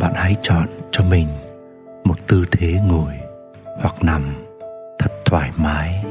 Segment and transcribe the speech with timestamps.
[0.00, 1.28] bạn hãy chọn cho mình
[2.04, 3.12] một tư thế ngồi
[3.80, 4.46] hoặc nằm
[4.98, 6.04] thật thoải mái,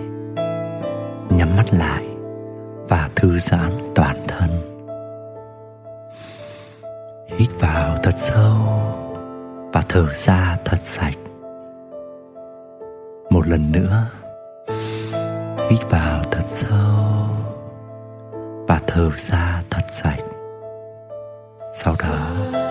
[1.29, 2.05] nhắm mắt lại
[2.89, 4.49] và thư giãn toàn thân.
[7.37, 8.55] Hít vào thật sâu
[9.73, 11.17] và thở ra thật sạch.
[13.29, 14.05] Một lần nữa,
[15.69, 17.29] hít vào thật sâu
[18.67, 20.19] và thở ra thật sạch.
[21.73, 22.64] Sau đó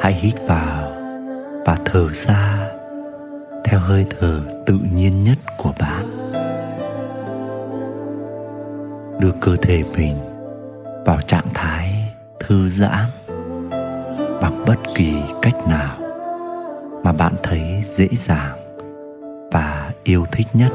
[0.00, 0.92] hãy hít vào
[1.66, 2.70] và thở ra
[3.64, 6.06] theo hơi thở tự nhiên nhất của bạn.
[9.20, 10.16] Đưa cơ thể mình
[11.06, 13.04] vào trạng thái thư giãn
[14.40, 15.98] bằng bất kỳ cách nào
[17.02, 18.58] mà bạn thấy dễ dàng
[19.52, 20.72] và yêu thích nhất.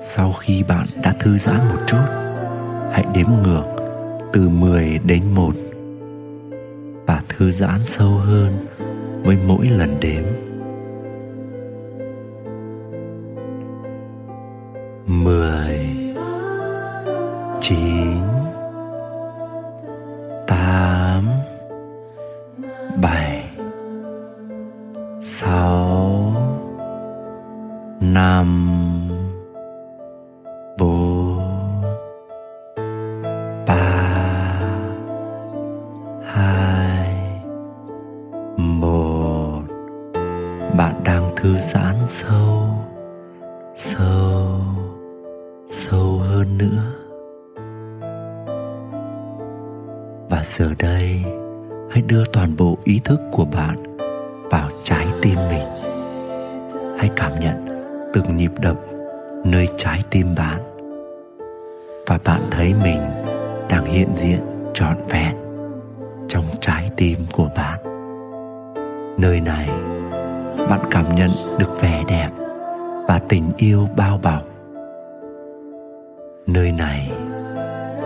[0.00, 2.27] Sau khi bạn đã thư giãn một chút
[2.98, 3.64] hãy đếm ngược
[4.32, 5.52] từ 10 đến 1
[7.06, 8.52] và thư giãn sâu hơn
[9.22, 10.22] với mỗi lần đếm.
[50.38, 51.22] Và giờ đây,
[51.90, 53.96] hãy đưa toàn bộ ý thức của bạn
[54.50, 55.66] vào trái tim mình.
[56.98, 57.66] Hãy cảm nhận
[58.14, 58.76] từng nhịp đập
[59.44, 60.60] nơi trái tim bạn.
[62.06, 63.00] Và bạn thấy mình
[63.68, 64.40] đang hiện diện
[64.74, 65.36] trọn vẹn
[66.28, 67.78] trong trái tim của bạn.
[69.18, 69.68] Nơi này,
[70.70, 72.28] bạn cảm nhận được vẻ đẹp
[73.08, 74.42] và tình yêu bao bọc.
[76.46, 77.10] Nơi này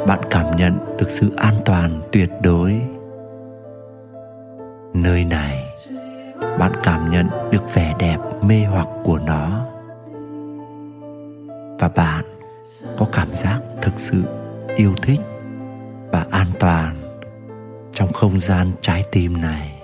[0.07, 2.83] bạn cảm nhận được sự an toàn tuyệt đối.
[4.95, 5.65] Nơi này,
[6.59, 9.67] bạn cảm nhận được vẻ đẹp mê hoặc của nó.
[11.79, 12.25] Và bạn
[12.99, 14.23] có cảm giác thực sự
[14.77, 15.21] yêu thích
[16.11, 16.97] và an toàn
[17.93, 19.83] trong không gian trái tim này.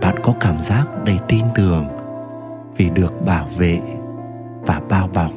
[0.00, 1.86] Bạn có cảm giác đầy tin tưởng
[2.76, 3.80] vì được bảo vệ
[4.62, 5.30] và bao bọc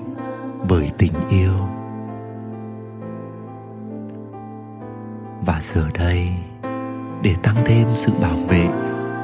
[0.69, 1.76] bởi tình yêu.
[5.57, 6.27] Và giờ đây
[7.23, 8.67] để tăng thêm sự bảo vệ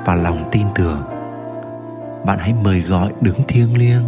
[0.05, 1.01] và lòng tin tưởng.
[2.25, 4.03] Bạn hãy mời gọi đứng thiêng liêng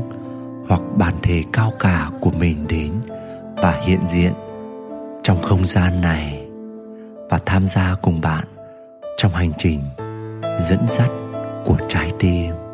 [0.68, 2.94] hoặc bản thể cao cả của mình đến
[3.56, 4.34] và hiện diện
[5.24, 6.48] trong không gian này
[7.30, 8.46] và tham gia cùng bạn
[9.18, 9.80] trong hành trình
[10.70, 11.10] dẫn dắt
[11.66, 12.65] của trái tim.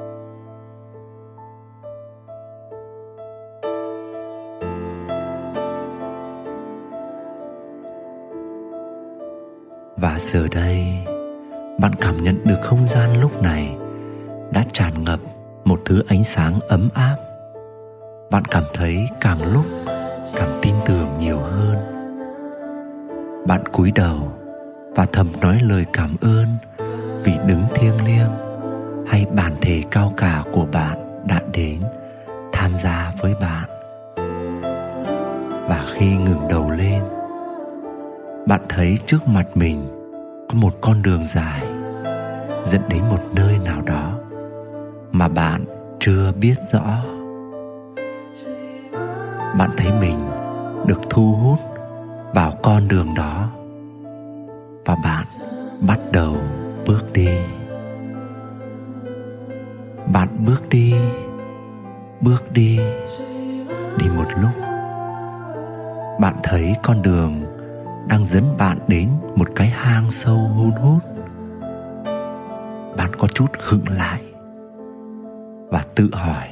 [10.11, 10.85] Và giờ đây,
[11.79, 13.75] bạn cảm nhận được không gian lúc này
[14.53, 15.19] đã tràn ngập
[15.66, 17.15] một thứ ánh sáng ấm áp.
[18.31, 19.65] Bạn cảm thấy càng lúc
[20.36, 21.77] càng tin tưởng nhiều hơn.
[23.47, 24.31] Bạn cúi đầu
[24.95, 26.47] và thầm nói lời cảm ơn
[27.24, 28.31] vì đứng thiêng liêng
[29.07, 31.80] hay bản thể cao cả của bạn đã đến
[32.51, 33.69] tham gia với bạn.
[35.68, 37.01] Và khi ngừng đầu lên,
[38.47, 40.00] bạn thấy trước mặt mình
[40.51, 41.62] có một con đường dài
[42.65, 44.19] dẫn đến một nơi nào đó
[45.12, 45.65] mà bạn
[46.00, 47.03] chưa biết rõ.
[49.57, 50.18] Bạn thấy mình
[50.88, 51.59] được thu hút
[52.33, 53.50] vào con đường đó
[54.86, 55.24] và bạn
[55.88, 56.38] bắt đầu
[56.88, 57.30] bước đi.
[60.13, 60.94] Bạn bước đi
[62.21, 62.80] bước đi
[63.98, 64.51] đi một lúc.
[66.19, 67.44] Bạn thấy con đường
[68.07, 69.09] đang dẫn bạn đến
[73.41, 74.21] chút khựng lại
[75.69, 76.47] và tự hỏi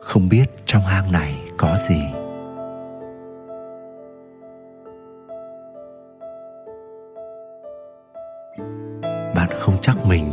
[0.00, 2.02] không biết trong hang này có gì.
[9.34, 10.24] Bạn không chắc mình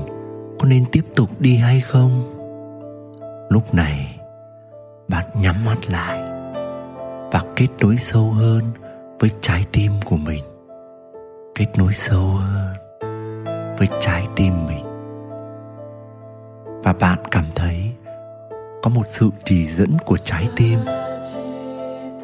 [0.59, 2.23] có nên tiếp tục đi hay không.
[3.49, 4.19] Lúc này,
[5.07, 6.19] bạn nhắm mắt lại
[7.31, 8.63] và kết nối sâu hơn
[9.19, 10.43] với trái tim của mình.
[11.55, 12.73] Kết nối sâu hơn
[13.77, 14.88] với trái tim mình
[16.83, 17.91] và bạn cảm thấy
[18.83, 20.79] có một sự chỉ dẫn của trái tim.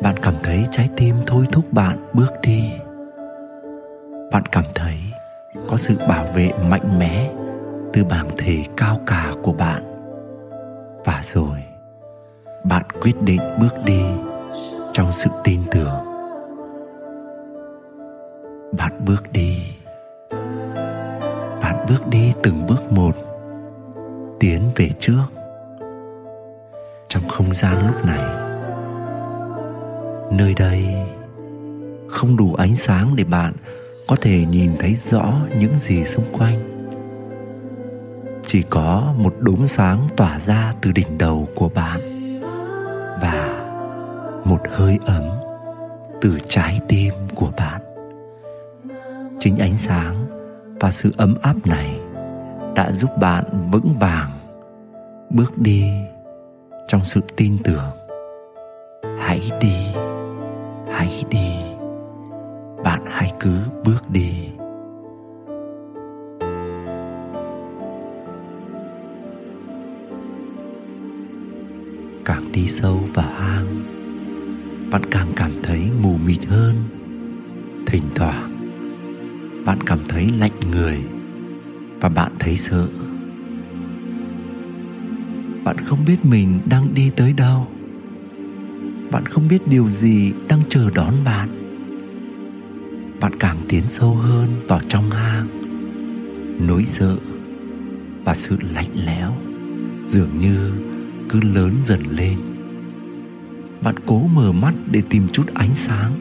[0.02, 2.72] Bạn cảm thấy trái tim thôi thúc bạn bước đi.
[4.32, 4.98] Bạn cảm thấy
[5.68, 7.32] có sự bảo vệ mạnh mẽ
[7.94, 9.84] từ bảng thể cao cả của bạn.
[11.06, 11.64] Và rồi,
[12.64, 14.02] bạn quyết định bước đi
[14.94, 15.96] trong sự tin tưởng.
[18.78, 19.58] Bạn bước đi.
[21.62, 23.25] Bạn bước đi từng bước một
[24.76, 25.26] về trước.
[27.08, 28.24] Trong không gian lúc này,
[30.32, 30.96] nơi đây
[32.10, 33.54] không đủ ánh sáng để bạn
[34.08, 36.60] có thể nhìn thấy rõ những gì xung quanh.
[38.46, 42.00] Chỉ có một đốm sáng tỏa ra từ đỉnh đầu của bạn
[43.22, 43.62] và
[44.46, 45.24] một hơi ấm
[46.22, 47.82] từ trái tim của bạn.
[49.40, 50.26] Chính ánh sáng
[50.80, 52.00] và sự ấm áp này
[52.76, 54.30] đã giúp bạn vững vàng
[55.36, 55.84] bước đi
[56.88, 57.92] trong sự tin tưởng.
[59.20, 59.76] Hãy đi
[60.92, 61.50] hãy đi,
[62.84, 64.50] bạn hãy cứ bước đi.
[72.26, 73.84] Càng đi sâu vào hang
[74.92, 76.76] bạn càng cảm thấy mù mịt hơn.
[77.86, 78.52] Thỉnh thoảng,
[79.66, 81.00] bạn cảm thấy lạnh người
[82.00, 82.88] và bạn thấy sợ
[85.66, 87.68] bạn không biết mình đang đi tới đâu.
[89.12, 91.50] Bạn không biết điều gì đang chờ đón bạn.
[93.20, 95.48] Bạn càng tiến sâu hơn vào trong hang.
[96.68, 97.18] Nỗi sợ
[98.24, 99.32] và sự lạnh lẽo
[100.10, 100.72] dường như
[101.30, 102.38] cứ lớn dần lên.
[103.84, 106.12] Bạn cố mở mắt để tìm chút ánh sáng.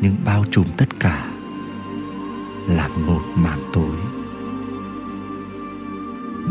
[0.00, 1.30] Nhưng bao trùm tất cả
[2.68, 4.23] là một màn tối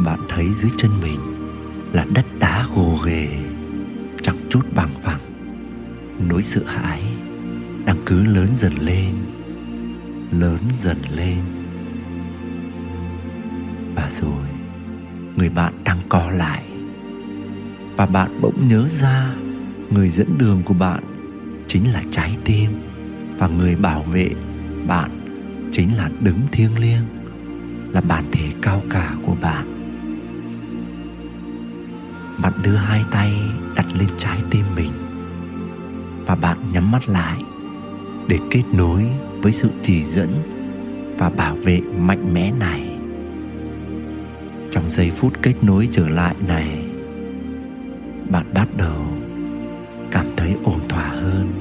[0.05, 1.19] bạn thấy dưới chân mình
[1.93, 3.27] là đất đá gồ ghề,
[4.21, 5.19] chẳng chút bằng phẳng.
[6.29, 7.03] Nỗi sợ hãi
[7.85, 9.15] đang cứ lớn dần lên,
[10.31, 11.39] lớn dần lên.
[13.95, 14.47] Và rồi,
[15.35, 16.63] người bạn đang co lại.
[17.95, 19.33] Và bạn bỗng nhớ ra
[19.89, 21.03] người dẫn đường của bạn
[21.67, 22.71] chính là trái tim.
[23.37, 24.29] Và người bảo vệ
[24.87, 25.11] bạn
[25.71, 27.03] chính là đứng thiêng liêng,
[27.91, 29.72] là bản thể cao cả của bạn
[32.41, 33.33] bạn đưa hai tay
[33.75, 34.91] đặt lên trái tim mình.
[36.25, 37.43] Và bạn nhắm mắt lại
[38.27, 39.05] để kết nối
[39.41, 40.41] với sự chỉ dẫn
[41.17, 42.89] và bảo vệ mạnh mẽ này.
[44.71, 46.85] Trong giây phút kết nối trở lại này,
[48.29, 49.05] bạn bắt đầu
[50.11, 51.53] cảm thấy ổn thỏa hơn.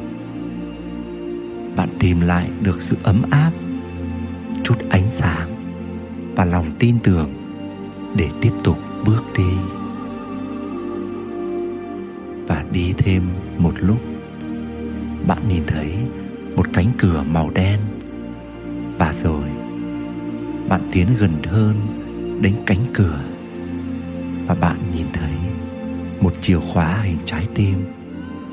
[1.76, 3.50] Bạn tìm lại được sự ấm áp,
[4.64, 5.48] chút ánh sáng
[6.36, 7.30] và lòng tin tưởng
[8.16, 9.81] để tiếp tục bước đi
[12.52, 13.22] và đi thêm
[13.58, 13.98] một lúc.
[15.26, 15.94] Bạn nhìn thấy
[16.56, 17.80] một cánh cửa màu đen.
[18.98, 19.44] Và rồi,
[20.68, 21.76] bạn tiến gần hơn
[22.42, 23.20] đến cánh cửa.
[24.46, 25.32] Và bạn nhìn thấy
[26.20, 27.74] một chìa khóa hình trái tim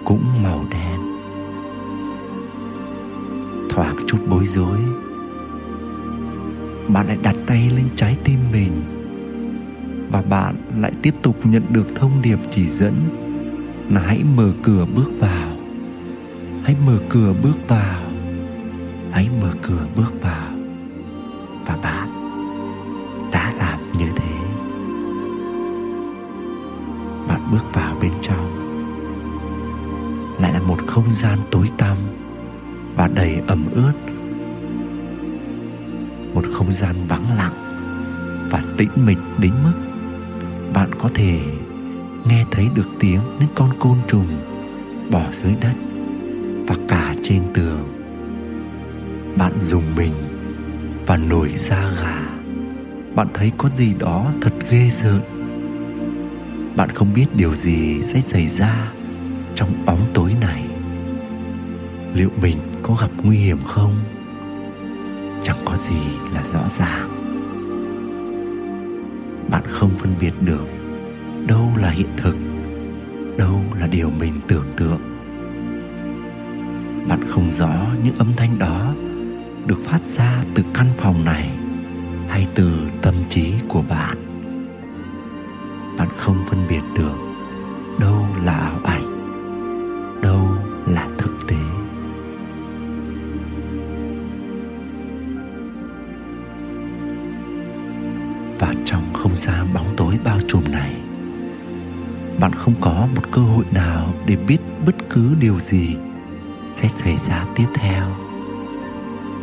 [0.05, 0.99] cũng màu đen.
[3.69, 4.79] Thoáng chút bối rối,
[6.87, 8.71] bạn lại đặt tay lên trái tim mình.
[10.11, 13.28] Và bạn lại tiếp tục nhận được thông điệp chỉ dẫn
[13.89, 15.51] là hãy mở cửa bước vào.
[16.63, 18.01] Hãy mở cửa bước vào.
[19.12, 20.51] Hãy mở cửa bước vào.
[21.65, 22.10] Và bạn
[23.31, 24.36] đã làm như thế.
[27.27, 28.55] Bạn bước vào bên trong.
[30.39, 31.98] Lại là một không gian tối tăm
[32.96, 33.93] và đầy ẩm ướt.
[36.34, 37.53] Một không gian vắng lặng
[38.51, 39.74] và tĩnh mịch đến mức
[40.74, 41.39] bạn có thể
[42.25, 44.27] nghe thấy được tiếng những con côn trùng
[45.11, 45.73] bỏ dưới đất
[46.67, 47.88] và cả trên tường.
[49.38, 50.13] Bạn dùng mình
[51.05, 52.29] và nổi da gà.
[53.15, 55.21] Bạn thấy có gì đó thật ghê rợn.
[56.75, 58.91] Bạn không biết điều gì sẽ xảy ra
[59.55, 60.63] trong bóng tối này.
[62.13, 63.93] Liệu mình có gặp nguy hiểm không?
[65.41, 66.01] Chẳng có gì
[66.33, 67.09] là rõ ràng.
[69.49, 70.78] Bạn không phân biệt được
[71.49, 72.35] đâu là hiện thực,
[73.37, 75.01] đâu là điều mình tưởng tượng.
[77.07, 78.93] Bạn không rõ những âm thanh đó
[79.65, 81.49] được phát ra từ căn phòng này
[82.27, 84.17] hay từ tâm trí của bạn.
[85.97, 87.15] Bạn không phân biệt được
[87.99, 89.05] đâu là ảo ảnh,
[90.21, 90.47] đâu
[90.87, 91.55] là thực tế.
[98.59, 101.08] Và trong không gian bóng tối bao trùm này
[102.39, 105.96] bạn không có một cơ hội nào để biết bất cứ điều gì
[106.75, 108.05] sẽ xảy ra tiếp theo.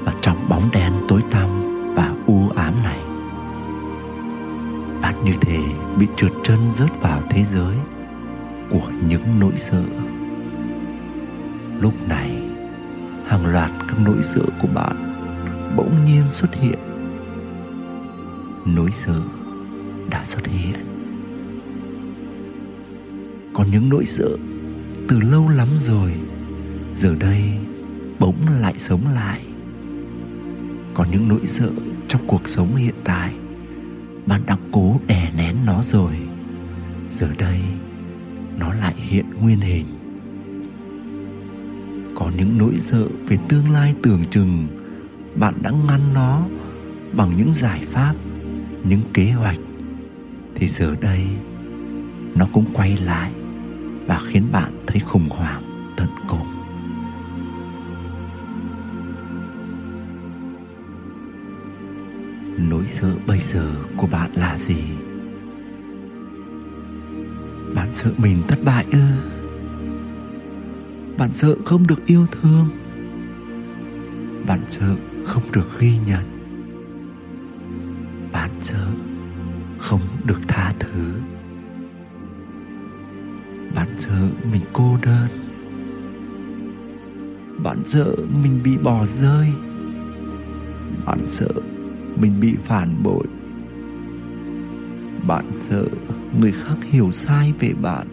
[0.05, 1.49] Và trong bóng đen tối tăm
[1.95, 2.99] và u ám này,
[5.03, 5.59] bạn như thể
[5.99, 7.77] bị trượt chân rớt vào thế giới
[8.71, 9.85] của những nỗi sợ.
[11.81, 12.31] Lúc này,
[13.27, 15.13] hàng loạt các nỗi sợ của bạn
[15.77, 16.79] bỗng nhiên xuất hiện.
[18.65, 19.21] Nỗi sợ
[20.11, 20.96] đã xuất hiện
[23.57, 24.37] còn những nỗi sợ.
[25.09, 26.13] Từ lâu lắm rồi,
[26.95, 27.43] giờ đây
[28.19, 29.41] bỗng lại sống lại.
[30.95, 31.71] Còn những nỗi sợ
[32.09, 33.35] trong cuộc sống hiện tại.
[34.27, 36.15] Bạn đã cố đè nén nó rồi.
[37.19, 37.61] Giờ đây,
[38.59, 39.87] nó lại hiện nguyên hình.
[42.15, 44.67] Có những nỗi sợ về tương lai tưởng chừng.
[45.35, 46.47] Bạn đã ngăn nó
[47.13, 48.15] bằng những giải pháp,
[48.85, 49.59] những kế hoạch.
[50.55, 51.27] Thì giờ đây,
[52.35, 53.33] nó cũng quay lại
[54.07, 55.63] và khiến bạn thấy khủng hoảng,
[55.97, 56.47] tận cùng.
[62.71, 64.83] Nỗi sợ bây giờ của bạn là gì?
[67.75, 69.07] Bạn sợ mình thất bại ư?
[71.19, 72.69] Bạn sợ không được yêu thương?
[74.47, 76.23] Bạn sợ không được ghi nhận?
[78.33, 78.87] Bạn sợ
[79.79, 81.13] không được tha thứ?
[83.97, 85.29] Sợ mình cô đơn.
[87.63, 89.53] Bạn sợ mình bị bỏ rơi.
[91.07, 91.49] Bạn sợ
[92.21, 93.27] mình bị phản bội.
[95.27, 95.85] Bạn sợ
[96.41, 98.07] người khác hiểu sai về bạn.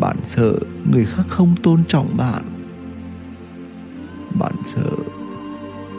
[0.00, 0.58] Bạn sợ
[0.92, 2.42] người khác không tôn trọng bạn.
[4.38, 4.90] Bạn sợ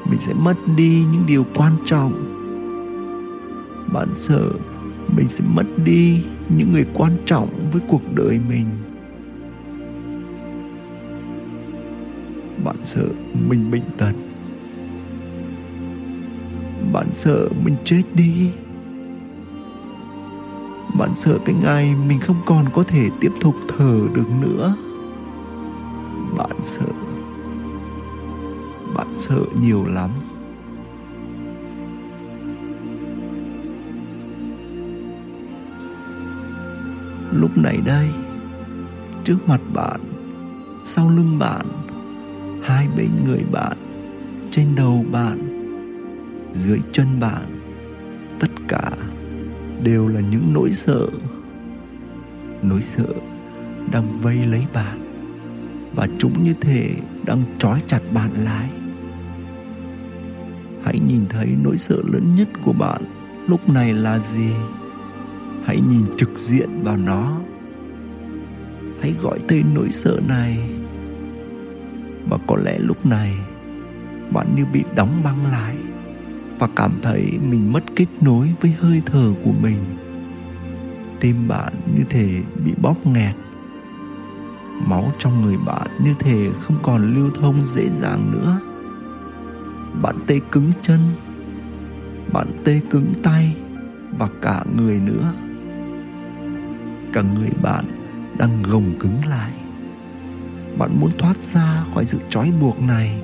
[0.09, 2.13] mình sẽ mất đi những điều quan trọng.
[3.93, 4.51] Bạn sợ
[5.07, 8.65] mình sẽ mất đi những người quan trọng với cuộc đời mình.
[12.63, 13.07] Bạn sợ
[13.49, 14.13] mình bệnh tật.
[16.93, 18.51] Bạn sợ mình chết đi.
[20.99, 24.75] Bạn sợ cái ngày mình không còn có thể tiếp tục thở được nữa.
[26.37, 26.85] Bạn sợ.
[28.95, 30.09] Bạn sợ nhiều lắm.
[37.35, 38.09] Lúc này đây.
[39.23, 40.01] Trước mặt bạn,
[40.83, 41.65] sau lưng bạn,
[42.63, 43.77] hai bên người bạn,
[44.51, 45.37] trên đầu bạn,
[46.53, 47.61] dưới chân bạn,
[48.39, 48.91] tất cả
[49.83, 51.07] đều là những nỗi sợ.
[52.61, 53.13] Nỗi sợ
[53.91, 54.99] đang vây lấy bạn
[55.95, 58.69] và chúng như thể đang trói chặt bạn lại.
[60.83, 63.01] Hãy nhìn thấy nỗi sợ lớn nhất của bạn
[63.47, 64.51] lúc này là gì?
[65.65, 67.37] Hãy nhìn trực diện vào nó.
[69.01, 70.69] Hãy gọi tên nỗi sợ này.
[72.29, 73.33] Và có lẽ lúc này,
[74.33, 75.77] bạn như bị đóng băng lại
[76.59, 79.77] và cảm thấy mình mất kết nối với hơi thở của mình.
[81.19, 83.35] Tim bạn như thể bị bóp nghẹt.
[84.87, 88.59] Máu trong người bạn như thể không còn lưu thông dễ dàng nữa.
[90.01, 90.99] Bạn tê cứng chân,
[92.33, 93.55] bạn tê cứng tay
[94.17, 95.33] và cả người nữa
[97.15, 97.85] cả người bạn
[98.37, 99.51] đang gồng cứng lại.
[100.77, 103.23] Bạn muốn thoát ra khỏi sự trói buộc này.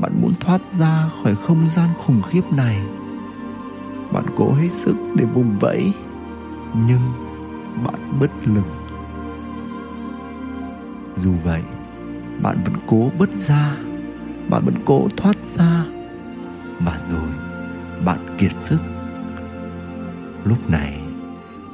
[0.00, 2.80] Bạn muốn thoát ra khỏi không gian khủng khiếp này.
[4.12, 5.92] Bạn cố hết sức để vùng vẫy,
[6.86, 7.00] nhưng
[7.84, 8.66] bạn bất lực.
[11.16, 11.62] Dù vậy,
[12.42, 13.76] bạn vẫn cố bứt ra,
[14.50, 15.84] bạn vẫn cố thoát ra.
[16.80, 17.30] Và rồi,
[18.04, 18.78] bạn kiệt sức.
[20.44, 21.07] Lúc này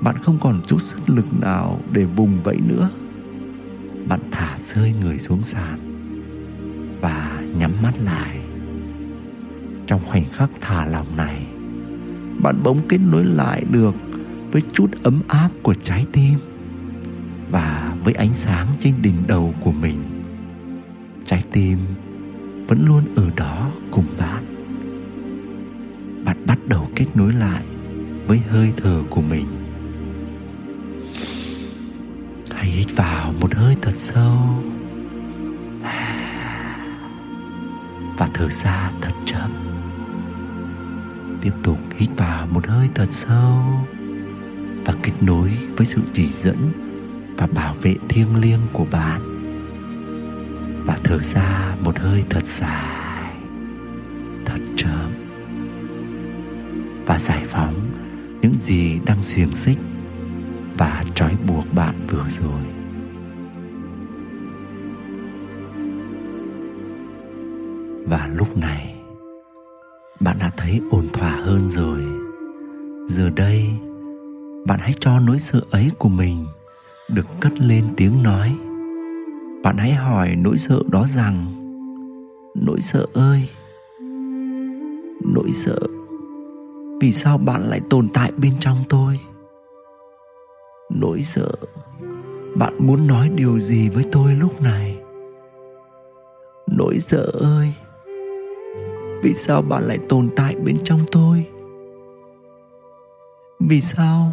[0.05, 2.91] bạn không còn chút sức lực nào để vùng vẫy nữa.
[4.09, 5.79] Bạn thả rơi người xuống sàn
[7.01, 8.39] và nhắm mắt lại.
[9.87, 11.47] Trong khoảnh khắc thả lòng này,
[12.43, 13.95] bạn bỗng kết nối lại được
[14.53, 16.35] với chút ấm áp của trái tim
[17.51, 20.03] và với ánh sáng trên đỉnh đầu của mình.
[21.25, 21.79] Trái tim
[22.69, 24.45] vẫn luôn ở đó cùng bạn.
[26.25, 27.65] Bạn bắt đầu kết nối lại
[28.27, 29.64] với hơi thở của mình.
[32.75, 34.65] Hít vào một hơi thật sâu.
[38.19, 39.51] Và thở ra thật chậm.
[41.43, 43.87] Tiếp tục hít vào một hơi thật sâu.
[44.85, 46.73] Và kết nối với sự chỉ dẫn
[47.37, 49.21] và bảo vệ thiêng liêng của bạn.
[50.87, 53.35] Và thở ra một hơi thật dài,
[54.45, 55.13] thật chậm.
[57.07, 57.91] Và giải phóng
[58.43, 59.79] những gì đang xiềng xích
[60.79, 62.61] và trói buộc bạn vừa rồi.
[68.07, 68.95] Và lúc này,
[70.21, 72.05] bạn đã thấy ổn thỏa hơn rồi.
[73.09, 73.71] Giờ đây,
[74.67, 76.47] bạn hãy cho nỗi sợ ấy của mình
[77.11, 78.57] được cất lên tiếng nói.
[79.63, 81.47] Bạn hãy hỏi nỗi sợ đó rằng,
[82.55, 83.49] nỗi sợ ơi,
[85.35, 85.79] nỗi sợ
[87.01, 89.21] vì sao bạn lại tồn tại bên trong tôi?
[90.95, 91.53] Nỗi sợ.
[92.57, 94.99] Bạn muốn nói điều gì với tôi lúc này?
[96.67, 97.73] Nỗi sợ ơi,
[99.23, 101.47] vì sao bạn lại tồn tại bên trong tôi?
[103.61, 104.33] Vì sao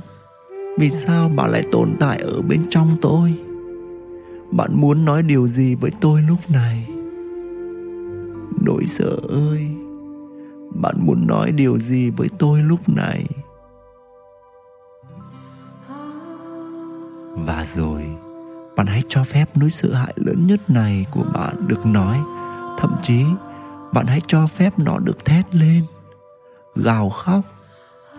[0.77, 3.33] vì sao bạn lại tồn tại ở bên trong tôi?
[4.51, 6.87] Bạn muốn nói điều gì với tôi lúc này?
[8.65, 9.67] Nỗi sợ ơi,
[10.75, 13.25] bạn muốn nói điều gì với tôi lúc này?
[17.33, 18.15] Và rồi,
[18.75, 22.19] bạn hãy cho phép nỗi sợ hãi lớn nhất này của bạn được nói.
[22.77, 23.23] Thậm chí,
[23.93, 25.83] bạn hãy cho phép nó được thét lên.
[26.75, 27.41] Gào khóc,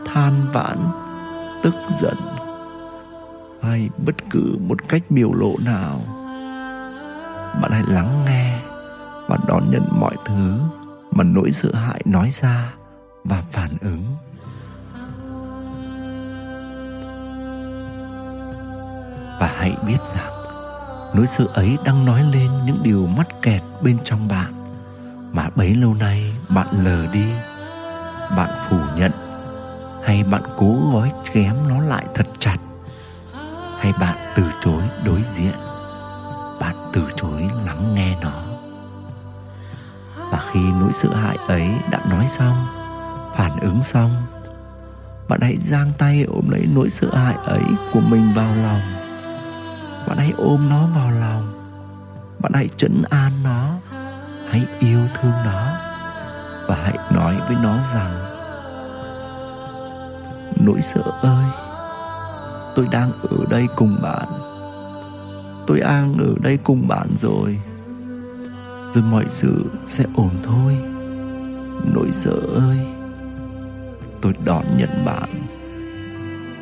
[0.07, 0.79] than vãn,
[1.63, 2.17] tức giận.
[3.63, 6.01] Hay bất cứ một cách biểu lộ nào.
[7.63, 8.59] Bạn hãy lắng nghe
[9.29, 10.61] và đón nhận mọi thứ
[11.11, 12.75] mà nỗi sợ hãi nói ra
[13.25, 14.05] và phản ứng.
[19.43, 20.33] Và hãy biết rằng
[21.15, 24.53] nỗi sợ ấy đang nói lên những điều mắc kẹt bên trong bạn.
[25.33, 27.27] Mà bấy lâu nay bạn lờ đi,
[28.37, 29.13] bạn phủ nhận,
[30.05, 32.57] hay bạn cố gói ghém nó lại thật chặt,
[33.79, 35.55] hay bạn từ chối đối diện,
[36.61, 38.43] bạn từ chối lắng nghe nó.
[40.31, 42.67] Và khi nỗi sợ hãi ấy đã nói xong,
[43.37, 44.11] phản ứng xong,
[45.29, 49.02] bạn hãy giang tay ôm lấy nỗi sợ hãi ấy của mình vào lòng
[50.07, 51.53] bạn hãy ôm nó vào lòng.
[52.41, 53.69] Bạn hãy trấn an nó.
[54.51, 55.73] Hãy yêu thương nó.
[56.69, 58.15] Và hãy nói với nó rằng,
[60.61, 61.45] nỗi sợ ơi,
[62.75, 64.29] tôi đang ở đây cùng bạn.
[65.67, 67.59] Tôi đang ở đây cùng bạn rồi.
[68.95, 70.77] Rồi mọi sự sẽ ổn thôi.
[71.95, 72.79] Nỗi sợ ơi,
[74.21, 75.29] tôi đón nhận bạn.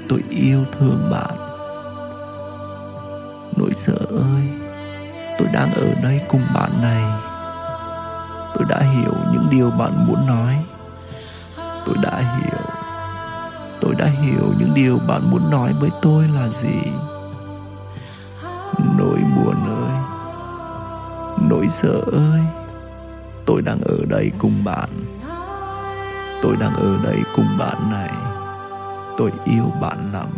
[0.08, 1.39] Tôi yêu thương bạn
[4.10, 4.50] ơi,
[5.38, 7.02] tôi đang ở đây cùng bạn này.
[8.54, 10.56] Tôi đã hiểu những điều bạn muốn nói.
[11.86, 12.60] Tôi đã hiểu.
[13.80, 16.90] Tôi đã hiểu những điều bạn muốn nói với tôi là gì.
[18.98, 20.00] Nỗi buồn ơi.
[21.48, 22.40] Nỗi sợ ơi.
[23.46, 24.88] Tôi đang ở đây cùng bạn.
[26.42, 28.10] Tôi đang ở đây cùng bạn này.
[29.16, 30.28] Tôi yêu bạn lắm.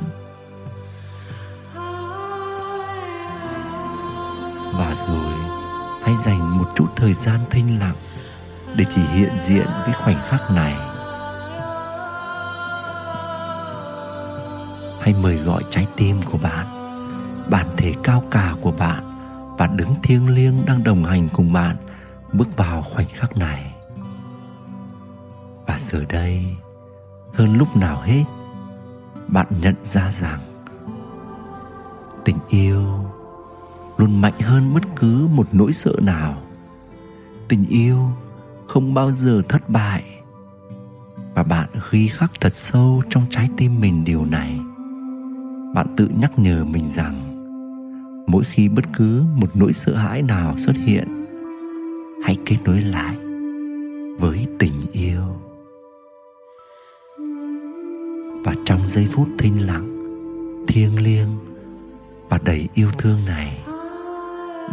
[4.73, 5.35] Và rồi
[6.03, 7.95] hãy dành một chút thời gian thinh lặng
[8.77, 10.75] để chỉ hiện diện với khoảnh khắc này.
[15.01, 16.67] Hãy mời gọi trái tim của bạn,
[17.51, 19.05] bản thể cao cả của bạn
[19.59, 21.77] và đứng thiêng liêng đang đồng hành cùng bạn
[22.33, 23.75] bước vào khoảnh khắc này.
[25.67, 26.57] Và giờ đây,
[27.35, 28.25] hơn lúc nào hết,
[29.29, 30.41] bạn nhận ra rằng
[32.25, 33.02] tình yêu
[34.03, 36.43] luôn mạnh hơn bất cứ một nỗi sợ nào.
[37.49, 37.99] Tình yêu
[38.67, 40.05] không bao giờ thất bại.
[41.35, 44.61] Và bạn ghi khắc thật sâu trong trái tim mình điều này.
[45.75, 47.15] Bạn tự nhắc nhở mình rằng,
[48.27, 51.27] mỗi khi bất cứ một nỗi sợ hãi nào xuất hiện,
[52.25, 53.17] hãy kết nối lại
[54.19, 55.23] với tình yêu.
[58.45, 59.89] Và trong giây phút thinh lặng,
[60.69, 61.29] thiêng liêng
[62.29, 63.62] và đầy yêu thương này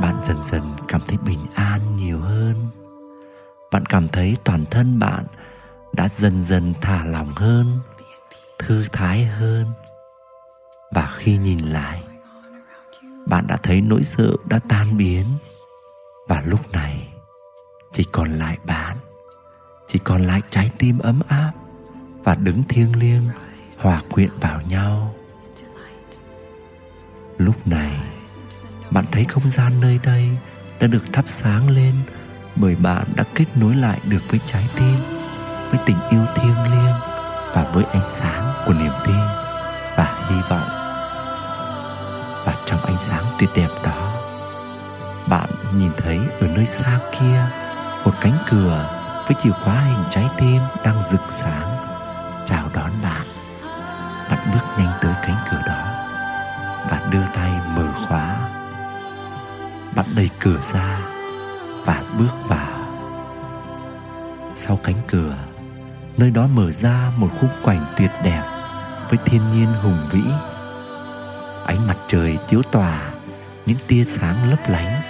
[0.02, 2.68] bạn dần dần cảm thấy bình an nhiều hơn.
[3.72, 5.26] Bạn cảm thấy toàn thân bạn
[5.94, 7.80] đã dần dần thả lỏng hơn,
[8.60, 9.68] thư thái hơn.
[10.92, 12.04] Và khi nhìn lại,
[13.28, 15.26] bạn đã thấy nỗi sợ đã tan biến.
[16.28, 17.14] Và lúc này,
[17.92, 18.98] chỉ còn lại bạn,
[19.88, 21.52] chỉ còn lại trái tim ấm áp
[22.24, 23.30] và đứng thiêng liêng,
[23.80, 25.16] hòa quyện vào nhau.
[27.38, 27.94] Lúc này
[28.92, 30.30] bạn thấy không gian nơi đây
[30.80, 31.94] đã được thắp sáng lên
[32.56, 34.96] bởi bạn đã kết nối lại được với trái tim,
[35.70, 36.96] với tình yêu thiêng liêng
[37.54, 39.20] và với ánh sáng của niềm tin
[39.98, 40.70] và hy vọng.
[42.46, 44.14] Và trong ánh sáng tuyệt đẹp đó,
[45.28, 47.46] bạn nhìn thấy ở nơi xa kia
[48.06, 48.90] một cánh cửa
[49.28, 51.78] với chìa khóa hình trái tim đang rực sáng,
[52.48, 53.26] chào đón bạn.
[54.30, 56.00] Bạn bước nhanh tới cánh cửa đó
[57.12, 58.59] đưa tay mở khóa
[60.16, 61.00] đẩy cửa ra
[61.86, 62.80] và bước vào.
[64.56, 65.38] Sau cánh cửa,
[66.18, 68.44] nơi đó mở ra một khung cảnh tuyệt đẹp
[69.10, 70.22] với thiên nhiên hùng vĩ.
[71.66, 73.12] Ánh mặt trời chiếu tỏa
[73.66, 75.02] những tia sáng lấp lánh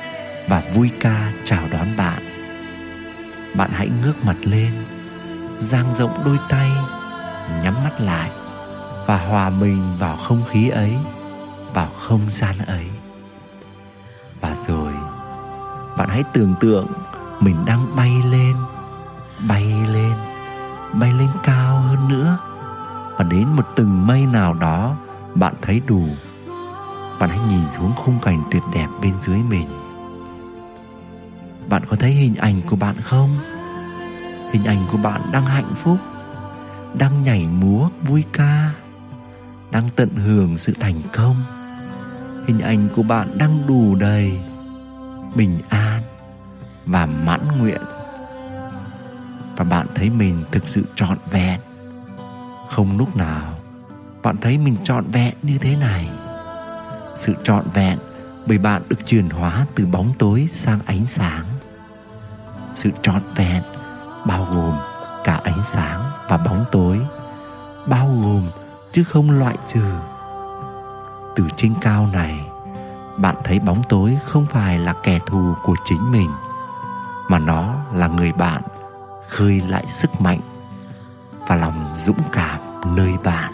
[0.50, 2.24] và vui ca chào đón bạn.
[3.56, 4.72] Bạn hãy ngước mặt lên
[5.60, 6.72] dang rộng đôi tay,
[7.64, 8.32] nhắm mắt lại
[9.08, 10.96] và hòa mình vào không khí ấy,
[11.74, 12.86] vào không gian ấy
[16.10, 16.88] bạn hãy tưởng tượng
[17.40, 18.56] mình đang bay lên
[19.48, 20.14] bay lên
[20.94, 22.38] bay lên cao hơn nữa.
[23.18, 24.96] Và đến một từng mây nào đó,
[25.36, 26.04] bạn thấy đủ.
[27.20, 29.68] Bạn hãy nhìn xuống khung cảnh tuyệt đẹp bên dưới mình.
[31.70, 33.30] Bạn có thấy hình ảnh của bạn không?
[34.52, 35.98] Hình ảnh của bạn đang hạnh phúc,
[36.94, 38.72] đang nhảy múa, vui ca,
[39.72, 41.36] đang tận hưởng sự thành công.
[42.48, 44.40] Hình ảnh của bạn đang đủ đầy
[45.36, 45.99] bình an
[46.90, 47.82] và mãn nguyện.
[49.58, 51.60] Và bạn thấy mình thực sự trọn vẹn.
[52.70, 53.54] Không lúc nào
[54.24, 56.10] bạn thấy mình trọn vẹn như thế này.
[57.18, 58.00] Sự trọn vẹn
[58.46, 61.46] bởi bạn được chuyển hóa từ bóng tối sang ánh sáng.
[62.76, 63.64] Sự trọn vẹn
[64.28, 64.76] bao gồm
[65.24, 67.00] cả ánh sáng và bóng tối,
[67.88, 68.50] bao gồm
[68.92, 69.84] chứ không loại trừ.
[71.36, 72.40] Từ trên cao này,
[73.18, 76.30] bạn thấy bóng tối không phải là kẻ thù của chính mình
[77.30, 78.62] mà nó là người bạn,
[79.30, 80.40] khơi lại sức mạnh
[81.48, 82.60] và lòng dũng cảm
[82.96, 83.54] nơi bạn.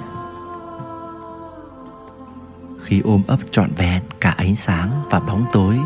[2.84, 5.80] Khi ôm ấp trọn vẹn cả ánh sáng và bóng tối,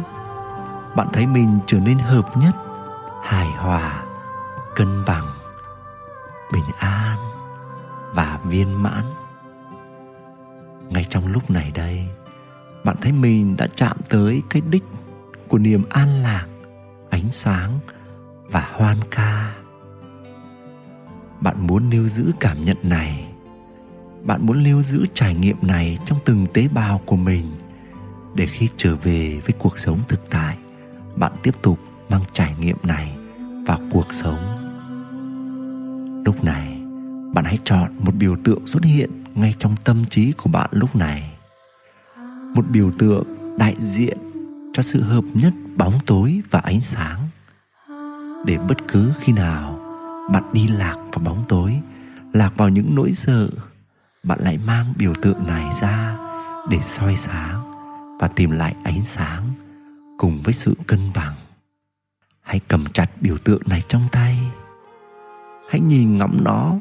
[0.95, 2.55] bạn thấy mình trở nên hợp nhất,
[3.23, 4.03] hài hòa,
[4.75, 5.25] cân bằng,
[6.53, 7.17] bình an
[8.13, 9.03] và viên mãn.
[10.89, 12.07] Ngay trong lúc này đây,
[12.83, 14.83] bạn thấy mình đã chạm tới cái đích
[15.47, 16.45] của niềm an lạc
[17.09, 17.79] ánh sáng
[18.51, 19.55] và hoan ca.
[21.41, 23.27] Bạn muốn lưu giữ cảm nhận này,
[24.23, 27.45] bạn muốn lưu giữ trải nghiệm này trong từng tế bào của mình,
[28.35, 30.57] để khi trở về với cuộc sống thực tại,
[31.15, 33.17] bạn tiếp tục mang trải nghiệm này
[33.67, 34.39] vào cuộc sống.
[36.25, 36.81] Lúc này,
[37.33, 40.95] bạn hãy chọn một biểu tượng xuất hiện ngay trong tâm trí của bạn lúc
[40.95, 41.31] này.
[42.55, 44.17] Một biểu tượng đại diện
[44.79, 47.27] cho sự hợp nhất bóng tối và ánh sáng.
[48.45, 49.79] Để bất cứ khi nào
[50.31, 51.79] bạn đi lạc vào bóng tối,
[52.33, 53.49] lạc vào những nỗi sợ,
[54.23, 56.17] bạn lại mang biểu tượng này ra
[56.69, 57.71] để soi sáng
[58.19, 59.53] và tìm lại ánh sáng
[60.17, 61.33] cùng với sự cân bằng.
[62.41, 64.37] Hãy cầm chặt biểu tượng này trong tay.
[65.69, 66.75] Hãy nhìn ngắm nó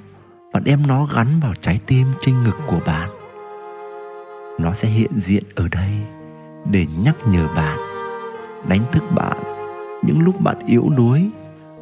[0.53, 3.11] và đem nó gắn vào trái tim trên ngực của bạn.
[4.59, 5.93] Nó sẽ hiện diện ở đây
[6.71, 7.88] để nhắc nhở bạn
[8.67, 9.37] đánh thức bạn.
[10.03, 11.31] Những lúc bạn yếu đuối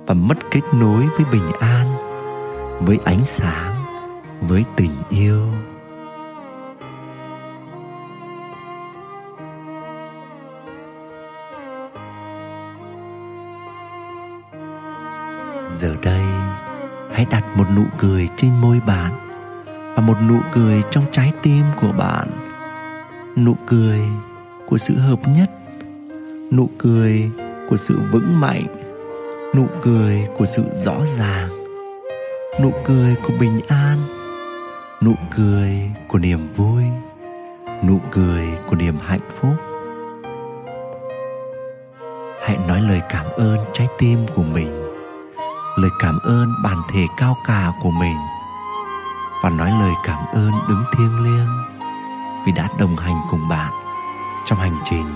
[0.06, 1.86] và mất kết nối với bình an,
[2.80, 3.74] với ánh sáng,
[4.40, 5.42] với tình yêu.
[15.80, 16.22] Giờ đây,
[17.12, 19.12] hãy đặt một nụ cười trên môi bạn
[19.94, 22.28] và một nụ cười trong trái tim của bạn.
[23.36, 24.00] Nụ cười
[24.66, 25.50] của sự hợp nhất
[26.50, 27.30] nụ cười
[27.70, 28.66] của sự vững mạnh,
[29.54, 31.48] nụ cười của sự rõ ràng,
[32.60, 33.98] nụ cười của bình an,
[35.02, 36.82] nụ cười của niềm vui,
[37.82, 39.54] nụ cười của niềm hạnh phúc.
[42.42, 44.82] Hãy nói lời cảm ơn trái tim của mình,
[45.76, 48.16] lời cảm ơn bản thể cao cả của mình,
[49.42, 51.48] và nói lời cảm ơn đứng thiêng liêng
[52.46, 53.72] vì đã đồng hành cùng bạn
[54.44, 55.06] trong hành trình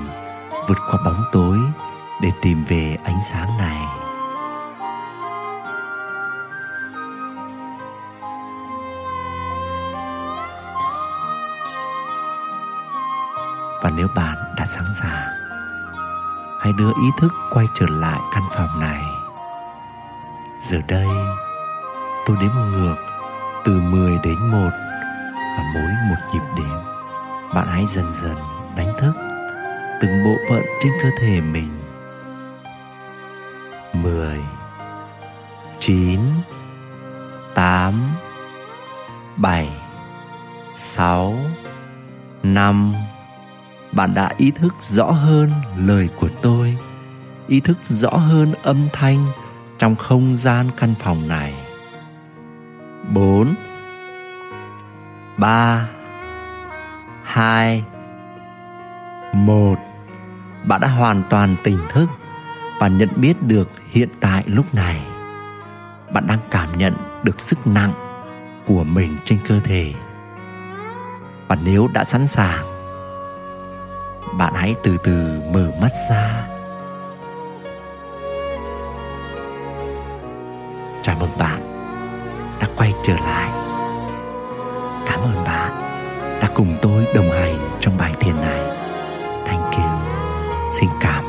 [0.70, 1.58] vượt qua bóng tối
[2.20, 3.78] để tìm về ánh sáng này.
[13.82, 15.28] Và nếu bạn đã sẵn sàng,
[16.60, 19.02] hãy đưa ý thức quay trở lại căn phòng này.
[20.60, 21.08] Giờ đây,
[22.26, 22.96] tôi đếm ngược
[23.64, 24.70] từ 10 đến 1
[25.34, 26.76] và mỗi một nhịp đếm,
[27.54, 28.36] bạn hãy dần dần
[28.76, 29.29] đánh thức
[30.00, 31.68] từng bộ phận trên cơ thể mình.
[33.92, 34.38] 10
[35.78, 36.20] 9
[37.54, 38.10] 8
[39.36, 39.68] 7
[40.76, 41.36] 6
[42.42, 42.94] 5
[43.92, 46.76] bạn đã ý thức rõ hơn lời của tôi,
[47.48, 49.26] ý thức rõ hơn âm thanh
[49.78, 51.54] trong không gian căn phòng này.
[53.14, 53.54] Bốn,
[55.36, 55.88] ba,
[57.24, 57.84] hai,
[59.32, 59.89] một
[60.70, 62.06] bạn đã hoàn toàn tỉnh thức
[62.78, 65.00] và nhận biết được hiện tại lúc này.
[66.12, 67.92] Bạn đang cảm nhận được sức nặng
[68.66, 69.92] của mình trên cơ thể.
[71.48, 72.64] Và nếu đã sẵn sàng,
[74.38, 76.46] bạn hãy từ từ mở mắt ra.
[81.02, 81.60] Chào mừng bạn
[82.60, 83.50] đã quay trở lại.
[85.06, 85.72] Cảm ơn bạn
[86.40, 88.59] đã cùng tôi đồng hành trong bài thiền này.
[90.80, 91.19] sem cá.